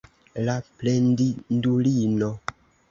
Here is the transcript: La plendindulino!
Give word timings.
La 0.47 0.55
plendindulino! 0.79 2.33